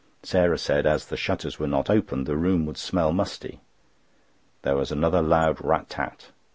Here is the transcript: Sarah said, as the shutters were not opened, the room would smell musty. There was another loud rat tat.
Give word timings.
Sarah 0.23 0.57
said, 0.57 0.87
as 0.87 1.05
the 1.05 1.15
shutters 1.15 1.59
were 1.59 1.67
not 1.67 1.87
opened, 1.87 2.25
the 2.25 2.35
room 2.35 2.65
would 2.65 2.77
smell 2.79 3.13
musty. 3.13 3.59
There 4.63 4.75
was 4.75 4.91
another 4.91 5.21
loud 5.21 5.61
rat 5.63 5.89
tat. 5.89 6.31